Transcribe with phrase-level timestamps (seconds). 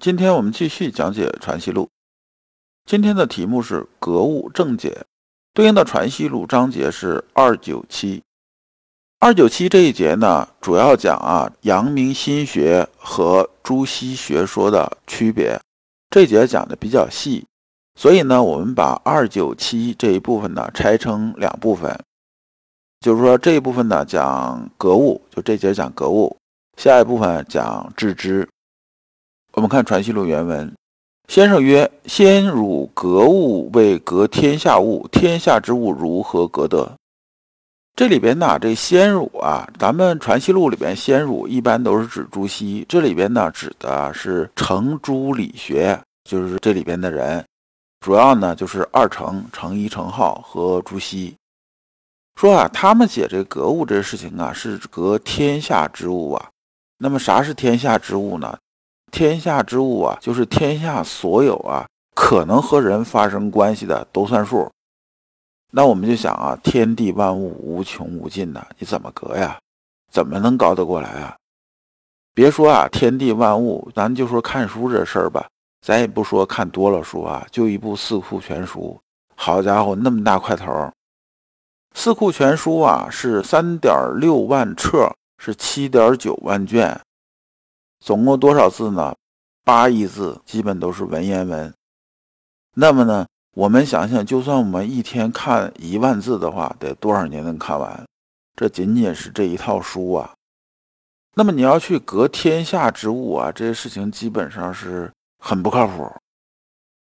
[0.00, 1.84] 今天我们继续讲解《传习录》，
[2.86, 5.04] 今天的题目是“格物正解”，
[5.52, 8.22] 对应的《传习录》章节是二九七。
[9.18, 15.60] 二九七这一节呢，主要讲啊阳明心学和朱熹学说的区别。
[16.08, 17.44] 这节讲的比较细，
[17.94, 21.94] 所以呢，我们把二九七这一部分呢拆成两部分，
[23.00, 26.34] 就是说这一部分呢讲格物，就这节讲格物，
[26.78, 28.48] 下一部分讲致知。
[29.52, 30.72] 我们看《传习录》原文，
[31.26, 36.90] 先生曰：“先儒格物为格天下物，天下之物如何格得？”
[37.96, 47.44] 这里边呢，这先儒啊，咱们《传习录》里边先儒一般都是指朱熹，这里边呢指的是程朱理学，就是这里边的人，
[47.98, 51.34] 主要呢就是二程程颐、程颢和朱熹。
[52.36, 56.48] 说啊，他们写这格物这事情啊，是格天下之物啊。
[56.96, 58.56] 那么啥是天下之物呢？
[59.10, 64.70] 天下之物啊，就是天下所有啊可能和人发生关系的都算数。
[65.72, 69.58] 那我们就想啊，天地万物无穷无尽呐，你怎么隔呀？
[70.10, 71.36] 怎么能搞得过来啊？
[72.34, 75.46] 别说啊，天地万物，咱就说看书这事儿吧，
[75.86, 78.98] 咱也不说看多了书啊，就一部《四库全书》，
[79.36, 80.66] 好家伙，那么大块头，
[81.94, 87.00] 《四库全书》啊是三点六万册，是七点九万卷。
[88.00, 89.14] 总共多少字呢？
[89.62, 91.72] 八亿字，基本都是文言文。
[92.74, 98.04] 那么呢，我们想想，就算我们一天看一万字的话，得多少年能看完？
[98.56, 100.32] 这仅仅是这一套书啊。
[101.34, 106.10] 那么你要去隔天下之物啊，这些事情基本上是很不靠谱。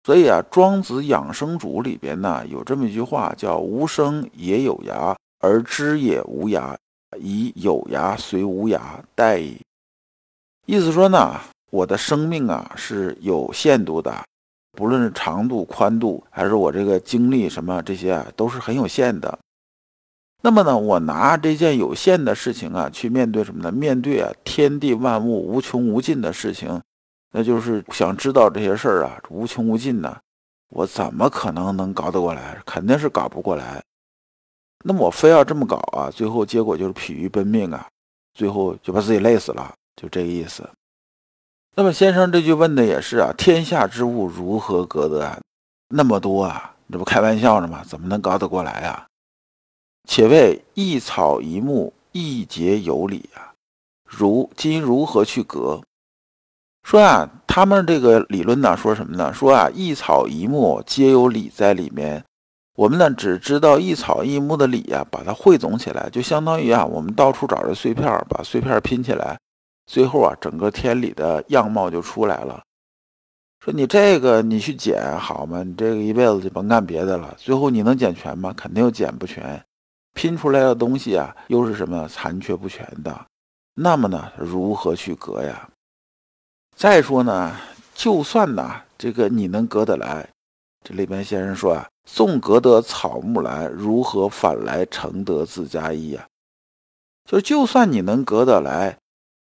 [0.05, 6.75] 所以啊，《庄子养生主》里边呢有这么一句话，叫“无生也有涯，而知也无涯，
[7.19, 8.81] 以有涯随无涯，
[9.15, 9.61] 殆矣。”
[10.71, 11.41] 意思说呢，
[11.71, 14.23] 我的生命啊是有限度的，
[14.73, 19.39] 不论是长度、宽度，还是我这个精力什么这些啊，都是很有限的。
[20.43, 23.73] 那么呢，我拿这件有限的事情啊，去面对什么呢？
[23.73, 26.79] 面对啊天地万物无穷无尽的事情，
[27.33, 30.21] 那就是想知道这些事儿啊无穷无尽的，
[30.69, 32.61] 我怎么可能能搞得过来？
[32.67, 33.83] 肯定是搞不过来。
[34.85, 37.89] 那么我非要这么搞啊，最后结果就是疲于奔命啊，
[38.35, 39.73] 最后就把自己累死了。
[40.01, 40.69] 就这个意思。
[41.75, 45.41] 那么先生这句问的也是啊，天下之物如何格得啊？
[45.89, 47.83] 那么多啊，这不开玩笑呢吗？
[47.85, 49.07] 怎么能搞得过来啊？
[50.09, 53.53] 且谓一草一木，一节有理啊。
[54.05, 55.81] 如今如何去格？
[56.83, 59.33] 说啊，他们这个理论呢，说什么呢？
[59.35, 62.25] 说啊，一草一木皆有理在里面。
[62.75, 69.39] 我们呢只知道一草一木的理啊，把它汇总起来，就相当于啊，我们到处找着碎片，把碎片拼起来。
[69.89, 72.63] 最后啊，整个天理的样貌就出来了。
[73.65, 75.63] 说你这个你去捡好吗？
[75.63, 77.35] 你这个一辈子就甭干别的了。
[77.39, 78.53] 最后你能捡全吗？
[78.55, 79.65] 肯定捡不全。
[80.13, 83.27] 拼出来的东西啊，又是什么残缺不全的？
[83.75, 85.67] 那么呢，如何去隔呀？
[86.77, 87.57] 再说呢，
[87.95, 90.29] 就算呢，这个你能隔得来，
[90.85, 96.27] 这里边先生说啊，纵隔得草木来，如何反来承得自家衣呀？
[97.25, 98.99] 就就算你能隔得来。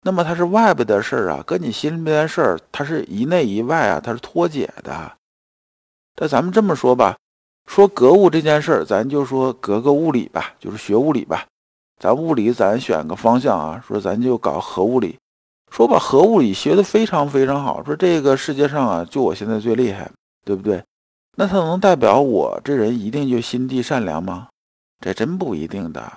[0.06, 5.12] 那么它是外边的事儿啊，跟你心里边的事儿，它是一内一外啊，它是脱节的。
[6.18, 7.16] 那咱们这么说吧，
[7.66, 11.46] 说格物这件事儿，咱就说格个物理吧，就是学物理吧。
[11.97, 15.18] 咱物理咱选个方向啊，说咱就搞核物理，
[15.72, 20.12] 说把核物理学的非常非常好，说这个世界上啊，就我现在最厉害，
[20.44, 20.83] 对不对？
[21.38, 24.50] 那它能代表我这人一定就心地善良吗？
[25.00, 26.12] 这真不一定的。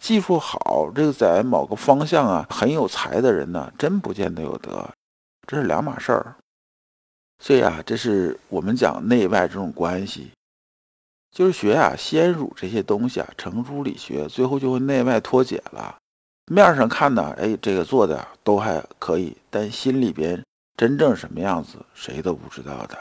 [0.00, 4.88] 技术好，这个在某个方向啊很有才的人呢，真不见得有德，
[5.46, 6.34] 这是两码事儿。
[7.38, 10.30] 所以啊，这是我们讲内外这种关系，
[11.30, 15.96] 就是学啊先儒这些东西啊，程朱理学，最后就会内外脱节了。
[16.50, 20.42] 面上看呢，哎，这个做的都还可以，但心里边
[20.76, 22.98] 真正什么样子，谁都不知道的。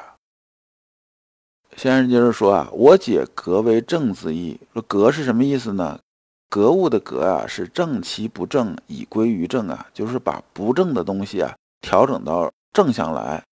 [1.78, 5.98] 先生接着说啊，我解格为正字义，说格是什么意思呢？
[6.50, 13.44] 格物的格啊，是正其不正，以归于正啊，就是把不正的东西啊调整到正向来。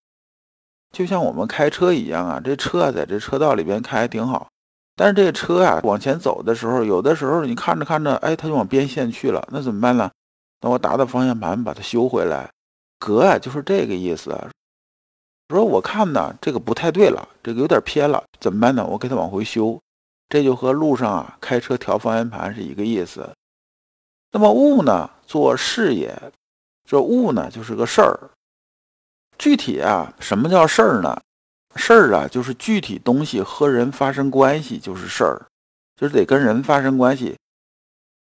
[0.92, 4.48] 就像我们开车一样啊，这车啊在这车道里边开挺好，
[4.96, 10.10] 但是这车啊往前走的时候，有的时候你看着看着，哎，它就往边线去了，那怎么办呢？
[10.62, 12.50] 那我打打方向盘把它修回来。
[12.98, 14.50] 格啊，就是这个意思啊。
[15.50, 18.84] 说我看呢，这个不太对了，这个有点偏了，怎么办呢？
[18.84, 19.80] 我给它往回修。
[20.30, 23.30] 这就和路上啊开车调方向盘是一个意思。
[24.32, 26.14] 那么物呢，做事也，
[26.86, 28.20] 这物呢就是个事儿。
[29.38, 31.22] 具体啊，什么叫事儿呢？
[31.76, 35.46] 事儿啊，就是具体东西和人发生关系就是事儿，
[35.96, 37.38] 就是得跟人发生关系。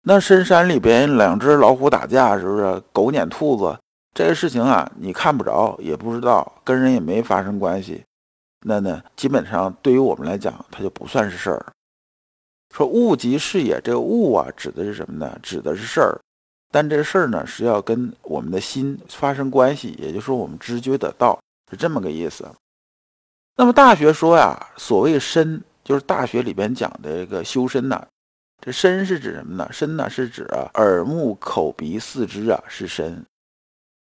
[0.02, 2.82] 那深山里边两只老虎打架，是不是？
[2.92, 3.78] 狗撵兔子。
[4.14, 8.04] 这个事情啊，你看不着，也不知道，跟人也没发生关系，
[8.66, 11.66] 那呢，基本上对于我们来讲，它就不算是事儿。
[12.76, 15.38] 说物即事也，这个物啊，指的是什么呢？
[15.42, 16.20] 指的是事儿，
[16.70, 21.40] 但这事儿呢，是要跟我们的心发生关系，也就是说，我们知觉得到，
[21.70, 22.46] 是这么个意思。
[23.56, 28.06] 那么《大学》说呀，所谓身，就是《大学》里边讲的这个修身呐。
[28.60, 29.66] 这身是指什么呢？
[29.72, 30.42] 身呢是指，
[30.74, 33.24] 耳目口鼻四肢啊，是身。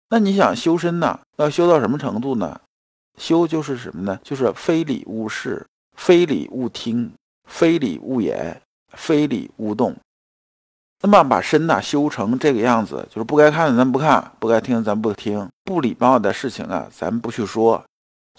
[0.09, 1.19] 那你想修身呢？
[1.37, 2.61] 要修到什么程度呢？
[3.17, 4.19] 修就是什么呢？
[4.23, 5.65] 就是非礼勿视，
[5.95, 7.11] 非礼勿听，
[7.51, 8.59] 非礼勿言，
[8.93, 9.93] 非礼勿动。
[11.01, 17.83] 那么把身呐修成这个样子，就是不该看的咱不看，不该听的咱不听，不礼貌的事情啊咱不去说，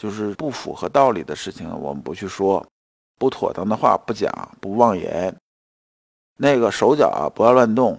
[0.00, 2.66] 就是不符合道理的事情我们不去说，
[3.18, 5.34] 不妥当的话不讲，不妄言。
[6.38, 7.98] 那个手脚啊不要乱动。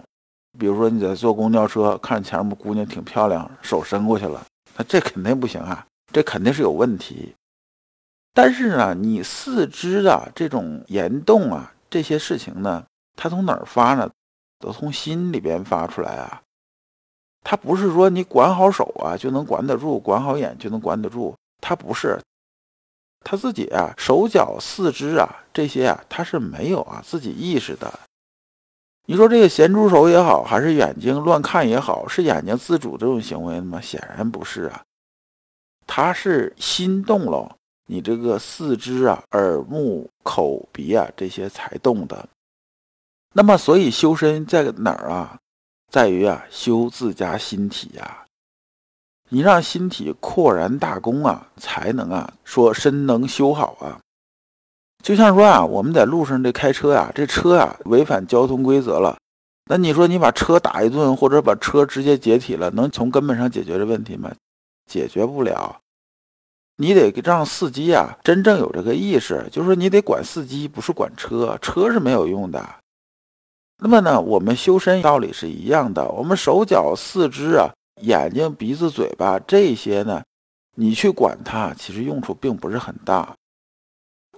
[0.57, 4.45] 比如说你在坐公交车，看前面姑娘挺漂亮，手伸过去了，
[4.75, 7.33] 那这肯定不行啊，这肯定是有问题。
[8.33, 12.83] 但是呢，你四肢的这种言动啊这些事情呢，
[13.15, 14.09] 它从哪儿发呢？
[14.59, 16.41] 都从心里边发出来啊。
[17.44, 22.19] 它不是说你管好手啊就能管得住，管好眼就能管得住，它不是。
[23.25, 28.00] 他自己啊手脚四肢啊这些啊他是没有啊自己意识的。
[29.06, 33.80] 你说这个咸猪手也好，还是眼睛乱看也好，是眼睛自主这种行为吗？
[33.80, 34.81] 显然不是啊，
[35.85, 42.27] 他是心动了，你这个四肢啊、耳目口鼻啊这些才动的。
[43.33, 45.39] 那么，所以修身在哪儿啊？
[45.91, 48.25] 在于啊，修自家心体呀。
[49.30, 54.00] 你让心体扩然大功啊，才能啊说身能修好啊。
[55.03, 59.18] 就像说啊，我们在路上这开车呀，这车呀违反交通规则了，
[59.65, 64.31] 那你说你把车打一顿，或者把车直接解体了，能从根本上解决这问题吗？
[64.85, 65.81] 解决不了。
[66.77, 72.63] 你得让司机啊真正有这个意识，就是说你得管司机，不是管车，车是没有用的。
[73.77, 77.69] 那么呢，我们修身道理是一样的，我们手脚四肢啊，
[78.01, 80.23] 眼睛鼻子嘴巴这些呢，
[80.75, 83.35] 你去管它，其实用处并不是很大。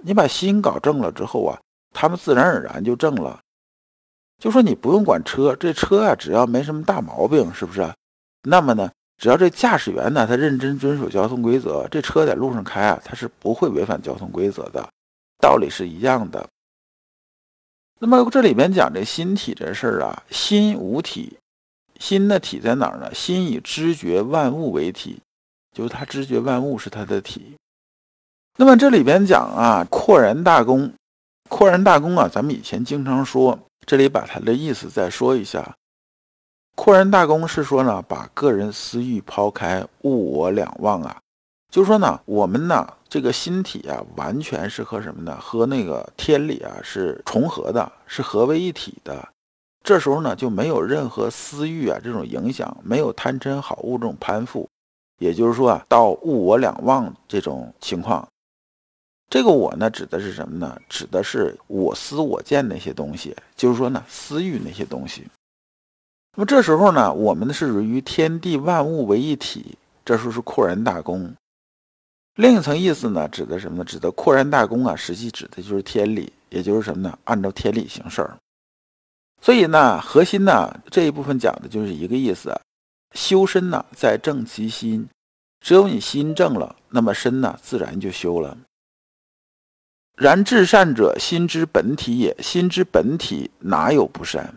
[0.01, 1.59] 你把心搞正了之后啊，
[1.93, 3.39] 他们自然而然就正了。
[4.37, 7.89] 就说你不用管车，这车啊，只要没什么大毛病，是不是？
[8.43, 14.87] 那么呢，只要这驾驶员呢，他认真遵守交通规则，这车在路上开啊，他是不会违反交通规则的，
[15.39, 16.47] 道理是一样的。
[17.97, 21.37] 那么这里边讲这心体这事儿啊，心无体，
[21.97, 23.13] 心的体在哪儿呢？
[23.13, 25.21] 心以知觉万物为体，
[25.73, 27.55] 就是他知觉万物是他的体。
[28.57, 30.93] 那么这里边讲啊，扩然大功，
[31.49, 35.73] 扩然大功啊，咱们以前经常说，这里把它的意思再说一下。
[36.75, 41.17] 扩然大功是说呢，把个人私欲抛开，物我两忘啊，
[41.71, 45.37] 就是说呢，我们呢这个心体啊，完全是和什么呢？
[45.39, 49.27] 和那个天理啊是重合的，是合为一体的。
[49.83, 54.67] 这时候呢，就没有任何私欲啊这种影响，没有贪嗔好恶这种攀附，
[55.19, 58.27] 也就是说啊，到物我两忘这种情况。
[59.29, 60.77] 这个我呢，指的是什么呢？
[60.89, 65.25] 指的是我思我见那些东西，就是说呢，私欲那些东西。
[66.37, 71.33] 那么这时候呢，我们是与天地万物为一体，这时候是扩然大功。
[72.35, 73.85] 另一层意思呢，指的什么呢？
[73.85, 77.17] 指的扩然大功啊，实际指的就是天理，也就是什么呢？
[77.23, 78.37] 按照天理行事儿。
[79.41, 82.53] 所以呢，核心呢这一部分讲的就是一个意思：
[83.13, 85.07] 修身呢，在正其心。
[85.61, 88.57] 只有你心正了，那么身呢，自然就修了。
[90.17, 92.35] 然至善者，心之本体也。
[92.41, 94.53] 心之本体哪有不善？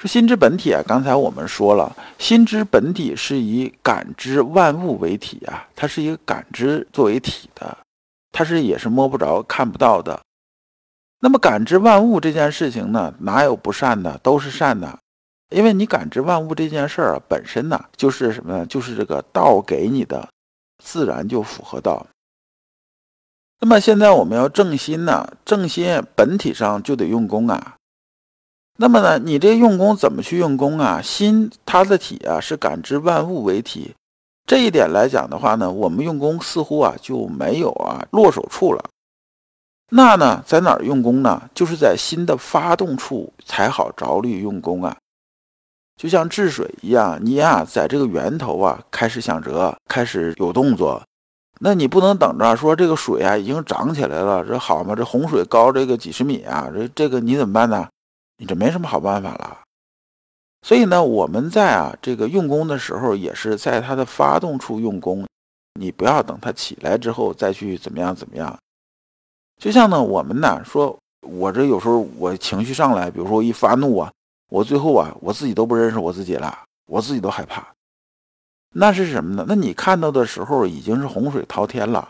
[0.00, 7.76] 说心之本体啊，刚才我们说了，心之本体是以感知万物为体啊，它是一个感知作为体的，
[8.32, 10.18] 它是也是摸不着、看不到的。
[11.18, 14.16] 那么感知万物这件事情呢，哪有不善的？
[14.22, 14.98] 都是善的。
[15.50, 18.64] 因为你感知万物这件事儿啊，本身呢就是什么呢？
[18.64, 20.26] 就是这个道给你的，
[20.82, 22.06] 自然就符合道。
[23.60, 27.76] 那么现在我们要正心呢，正心本体上就得用功啊。
[28.82, 31.02] 那么呢，你这用功怎么去用功啊？
[31.02, 33.94] 心它的体啊是感知万物为体，
[34.46, 38.82] 这一点来讲的话呢，我们用功似乎啊就没有啊落手处了。
[39.90, 41.42] 那呢，在哪儿用功呢？
[41.54, 44.96] 就是在心的发动处才好着力用功啊。
[45.98, 51.02] 就像治水一样，你呀在这个源头啊开始想辙，开始有动作，
[51.60, 54.94] 那你不能等着说这个水啊已经涨起来了，这好吗？
[54.96, 57.86] 这洪水高这个几十米啊，这这个你怎么办呢？
[58.40, 59.58] 你这没什么好办法了。
[60.66, 65.26] 所以呢，我们在啊这个用功的时候，也是在它的发动处用功，
[65.78, 68.58] 你不要等它起来之后再去怎么样怎么样。
[69.58, 74.10] 就像呢，我们呢说，我这有时候我情绪上来，比如说我一发怒啊。
[74.48, 77.68] 我最后啊，我自己都不认识我自己了，我自己都害怕。
[78.74, 79.44] 那是什么呢？
[79.46, 82.08] 那你看到的时候已经是洪水滔天了，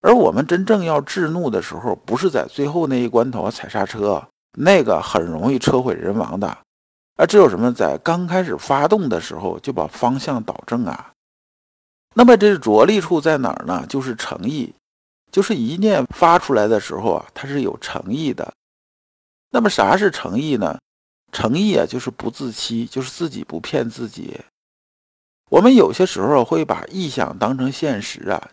[0.00, 6.48] 而我们真正要制怒的时候，不是在最后那一关头踩刹车，那个很容易车毁人亡的。
[7.16, 11.12] 啊，只有什么在刚开始发动的时候就把方向导正啊。
[12.14, 13.84] 那么这着力处在哪儿呢？
[13.88, 14.74] 就是诚意，
[15.30, 18.52] 就是一念发出来的时候啊，它是有诚意的。
[19.50, 20.78] 那么啥是诚意呢？
[21.32, 24.40] 诚意啊，就是不自欺，就是自己不骗自己。
[25.50, 28.50] 我们有些时候会把臆想当成现实啊，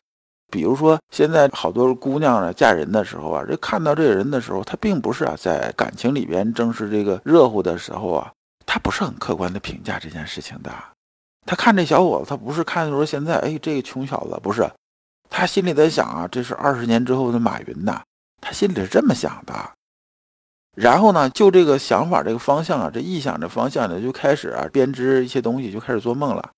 [0.50, 8.32] 比如说现在好多姑娘啊嫁人的时候啊，这看到这个人的时候，她并不是啊在感情里边正是这个热乎的时候啊，
[8.66, 10.72] 她不是很客观的评价这件事情的。
[11.46, 14.70] 她看这小伙子，她不是看说现在哎这个穷小子不是，
[15.30, 18.02] 她心里在想啊，这是二十年之后的马云呐，
[18.42, 19.54] 她心里是这么想的。
[20.76, 26.50] 然后呢，就这个想法、这个方向啊，这臆想的方向呢，就开始啊编织一些东西，就开始做梦了。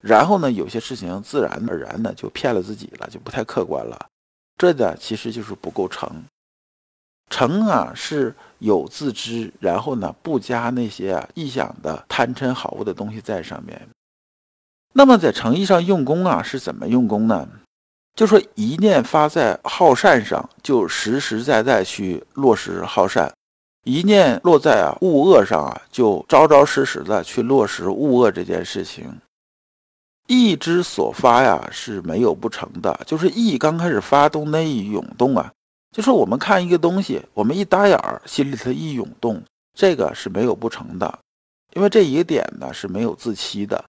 [0.00, 4.06] 然后呢，有些事情自然而然的就骗了自己了，就不太客观了。
[4.56, 6.24] 这呢，其实就是不够诚。
[7.30, 13.88] 诚啊，是有自知，然后呢，不加那些啊臆想的贪嗔好恶的东西在上面。
[14.94, 17.46] 那么在诚意上用功啊，是怎么用功呢？
[18.14, 23.32] 就说一念发在好善上，就实实在在去落实好善。
[23.84, 29.14] 一念落在啊恶恶上啊，就扎扎实实的去落实恶恶这件事情。
[30.28, 35.50] 意之所发呀是没有不成的，就是意刚开始发动那一涌动啊，
[35.90, 39.42] 就是我们看一个东西，我们一打眼儿，心里头一涌动，
[39.74, 41.18] 这个是没有不成的，
[41.74, 43.82] 因为这一个点呢是没有自欺的。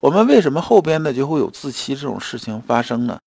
[0.00, 3.18] 我们为什么后边呢就会有自欺这种事情发生呢？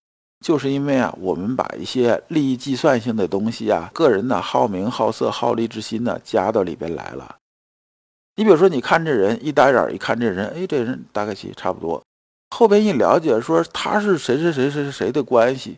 [0.44, 7.36] 就是因为啊，我们把一些利益计算性的东西啊，个人的好名好色好利之心呢，加到里边来了。
[8.36, 12.04] 你比如说，你看这人一打眼一看这人，哎，这人大概其差不多。
[12.50, 15.77] 后边一了解，说他是谁谁谁谁谁的关系，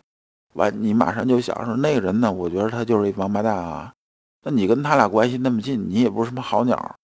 [0.53, 3.93] 完你马上就想说那个人呢，我觉得他就是一王八蛋啊。
[4.43, 6.95] 那你跟他俩关系那么近，你也不是什么好鸟。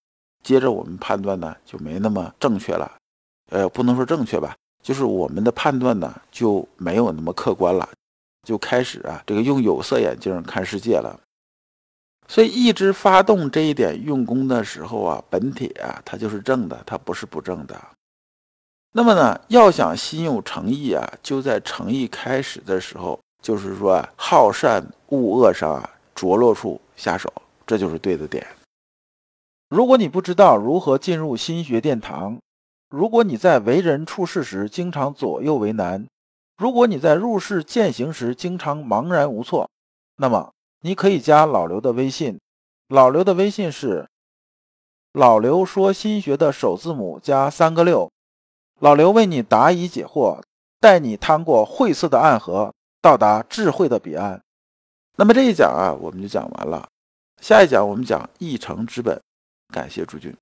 [0.43, 2.91] 接着我们判断呢，就没那么正确了。
[3.51, 4.55] 呃，不能说正确吧。
[4.81, 7.89] 就是我们的判断呢就没有那么客观了，
[8.43, 11.19] 就开始啊这个用有色眼镜看世界了。
[12.27, 17.75] 所以一直发动这一点用功的时候啊，本体啊它就是正的，它不是不正的。
[18.98, 27.30] 那么呢，要想心有诚意啊，就在诚意开始的时候，就是说好善恶恶上啊着落处下手，
[27.68, 28.48] 这就是对的点。
[29.68, 32.40] 如果你不知道如何进入心学殿堂。
[32.90, 36.08] 如果你在为人处事时经常左右为难，
[36.56, 39.70] 如果你在入世践行时经常茫然无措，
[40.16, 42.40] 那么你可以加老刘的微信。
[42.88, 44.08] 老刘的微信是
[45.12, 48.10] “老刘说心学”的首字母加三个六。
[48.79, 50.41] 老刘为你答疑解惑，
[50.79, 54.41] 带你趟过晦涩的暗河，到达智慧的彼岸。
[55.15, 56.88] 那么这一讲啊，我们就讲完了。
[57.41, 59.20] 下一讲我们讲一城之本。
[59.74, 60.36] 感谢诸君。